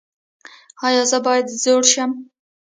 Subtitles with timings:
[0.85, 2.11] ایا زه باید زوړ شم؟